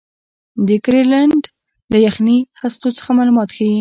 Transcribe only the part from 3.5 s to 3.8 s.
ښيي.